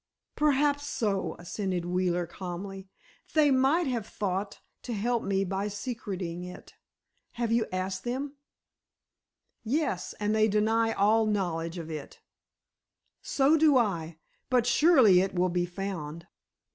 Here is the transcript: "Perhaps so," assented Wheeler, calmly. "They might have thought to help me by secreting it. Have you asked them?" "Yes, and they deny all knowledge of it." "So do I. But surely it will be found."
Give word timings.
"Perhaps 0.35 0.87
so," 0.87 1.35
assented 1.37 1.85
Wheeler, 1.85 2.25
calmly. 2.25 2.89
"They 3.35 3.51
might 3.51 3.85
have 3.85 4.07
thought 4.07 4.59
to 4.81 4.93
help 4.93 5.21
me 5.21 5.43
by 5.45 5.67
secreting 5.67 6.43
it. 6.43 6.73
Have 7.33 7.51
you 7.51 7.67
asked 7.71 8.03
them?" 8.03 8.33
"Yes, 9.63 10.15
and 10.19 10.33
they 10.33 10.47
deny 10.47 10.91
all 10.91 11.27
knowledge 11.27 11.77
of 11.77 11.91
it." 11.91 12.19
"So 13.21 13.55
do 13.55 13.77
I. 13.77 14.17
But 14.49 14.65
surely 14.65 15.19
it 15.21 15.35
will 15.35 15.49
be 15.49 15.67
found." 15.67 16.25